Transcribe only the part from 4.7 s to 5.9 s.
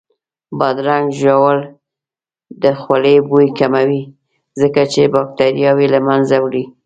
چې باکتریاوې